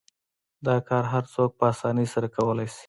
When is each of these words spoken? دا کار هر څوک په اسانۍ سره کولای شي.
دا 0.65 0.75
کار 0.87 1.03
هر 1.13 1.23
څوک 1.33 1.49
په 1.59 1.63
اسانۍ 1.73 2.07
سره 2.13 2.27
کولای 2.35 2.67
شي. 2.75 2.79